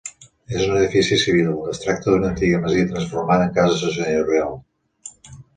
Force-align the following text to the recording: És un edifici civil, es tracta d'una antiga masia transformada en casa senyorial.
És 0.59 0.61
un 0.67 0.71
edifici 0.77 1.19
civil, 1.23 1.51
es 1.73 1.83
tracta 1.83 2.09
d'una 2.11 2.31
antiga 2.31 2.63
masia 2.65 2.89
transformada 2.95 3.47
en 3.51 3.55
casa 3.61 3.95
senyorial. 3.99 4.61